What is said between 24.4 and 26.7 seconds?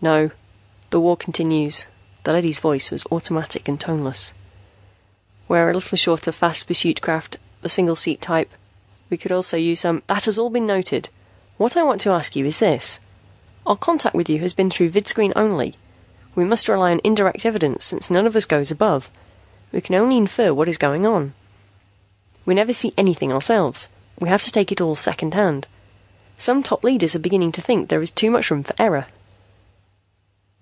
to take it all secondhand. Some